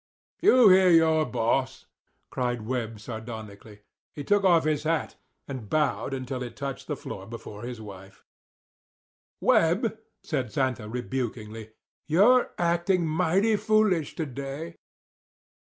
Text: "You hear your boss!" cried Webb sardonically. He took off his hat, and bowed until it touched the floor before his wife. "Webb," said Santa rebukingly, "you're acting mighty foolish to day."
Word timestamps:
"You 0.41 0.69
hear 0.69 0.89
your 0.89 1.27
boss!" 1.27 1.85
cried 2.31 2.63
Webb 2.65 2.99
sardonically. 2.99 3.81
He 4.15 4.23
took 4.23 4.43
off 4.43 4.63
his 4.63 4.81
hat, 4.81 5.15
and 5.47 5.69
bowed 5.69 6.11
until 6.15 6.41
it 6.41 6.55
touched 6.57 6.87
the 6.87 6.95
floor 6.95 7.27
before 7.27 7.61
his 7.61 7.79
wife. 7.79 8.23
"Webb," 9.41 9.99
said 10.23 10.51
Santa 10.51 10.89
rebukingly, 10.89 11.73
"you're 12.07 12.49
acting 12.57 13.05
mighty 13.05 13.55
foolish 13.57 14.15
to 14.15 14.25
day." 14.25 14.77